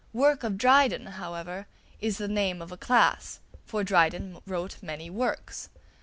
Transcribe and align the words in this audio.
"Work 0.13 0.41
of 0.43 0.57
Dryden," 0.57 1.05
however, 1.05 1.67
is 1.99 2.17
the 2.17 2.27
name 2.27 2.59
of 2.59 2.71
a 2.71 2.75
class, 2.75 3.39
for 3.67 3.83
Dryden 3.83 4.39
wrote 4.47 4.81
many 4.81 5.11
works. 5.11 5.69